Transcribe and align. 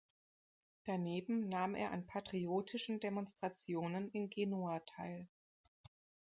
Daneben 0.85 1.47
nahm 1.47 1.75
er 1.75 1.91
an 1.91 2.07
patriotischen 2.07 2.99
Demonstrationen 2.99 4.09
in 4.09 4.31
Genua 4.31 4.79
teil. 4.79 5.27